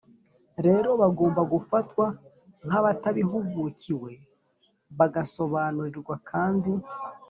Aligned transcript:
rero 0.65 0.89
bagomba 1.01 1.41
gufatwa 1.53 2.05
nk’abatabihugukiwe, 2.65 4.11
bagasobanurirwa 4.97 6.15
kandi 6.29 6.71